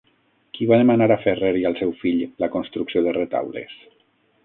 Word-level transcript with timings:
Qui 0.57 0.67
va 0.71 0.79
demanar 0.83 1.09
a 1.17 1.19
Ferrer 1.27 1.53
i 1.61 1.63
al 1.71 1.79
seu 1.83 1.93
fill 2.01 2.25
la 2.45 2.53
construcció 2.59 3.09
de 3.09 3.17
retaules? 3.23 3.81